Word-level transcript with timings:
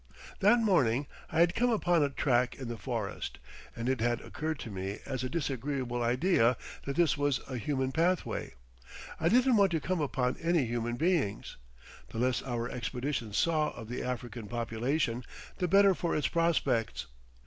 That 0.39 0.59
morning 0.59 1.05
I 1.31 1.41
had 1.41 1.53
come 1.53 1.69
upon 1.69 2.01
a 2.01 2.09
track 2.09 2.55
in 2.55 2.69
the 2.69 2.75
forest, 2.75 3.37
and 3.75 3.87
it 3.87 4.01
had 4.01 4.19
occurred 4.21 4.57
to 4.61 4.71
me 4.71 4.97
as 5.05 5.23
a 5.23 5.29
disagreeable 5.29 6.01
idea 6.01 6.57
that 6.85 6.95
this 6.95 7.19
was 7.19 7.39
a 7.47 7.57
human 7.59 7.91
pathway. 7.91 8.55
I 9.19 9.29
didn't 9.29 9.57
want 9.57 9.69
to 9.73 9.79
come 9.79 10.01
upon 10.01 10.37
any 10.37 10.65
human 10.65 10.95
beings. 10.95 11.57
The 12.07 12.17
less 12.17 12.41
our 12.41 12.67
expedition 12.67 13.31
saw 13.31 13.69
of 13.73 13.89
the 13.89 14.01
African 14.01 14.47
population 14.47 15.23
the 15.59 15.67
better 15.67 15.93
for 15.93 16.15
its 16.15 16.27
prospects. 16.27 17.05